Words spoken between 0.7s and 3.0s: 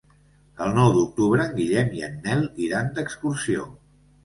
nou d'octubre en Guillem i en Nel iran